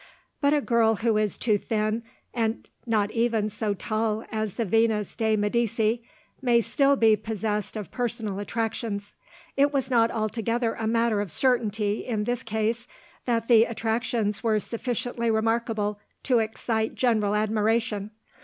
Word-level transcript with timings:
But 0.41 0.55
a 0.55 0.61
girl 0.61 0.95
who 0.95 1.15
is 1.17 1.37
too 1.37 1.59
thin, 1.59 2.01
and 2.33 2.67
not 2.87 3.11
even 3.11 3.49
so 3.49 3.75
tall 3.75 4.25
as 4.31 4.55
the 4.55 4.65
Venus 4.65 5.15
de' 5.15 5.35
Medici, 5.37 6.01
may 6.41 6.59
still 6.59 6.95
be 6.95 7.15
possessed 7.15 7.77
of 7.77 7.91
personal 7.91 8.39
attractions. 8.39 9.13
It 9.55 9.71
was 9.71 9.91
not 9.91 10.09
altogether 10.09 10.73
a 10.73 10.87
matter 10.87 11.21
of 11.21 11.31
certainty, 11.31 12.03
in 12.03 12.23
this 12.23 12.41
case, 12.41 12.87
that 13.25 13.47
the 13.47 13.65
attractions 13.65 14.41
were 14.41 14.59
sufficiently 14.59 15.29
remarkable 15.29 15.99
to 16.23 16.39
excite 16.39 16.95
general 16.95 17.35
admiration. 17.35 18.09